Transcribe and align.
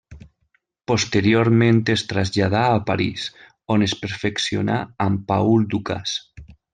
Posteriorment 0.91 1.81
es 1.95 2.05
traslladà 2.13 2.63
a 2.71 2.79
París, 2.89 3.27
on 3.77 3.87
es 3.91 3.97
perfeccionà 4.05 4.79
amb 5.07 5.25
Paul 5.33 5.69
Dukas. 5.75 6.17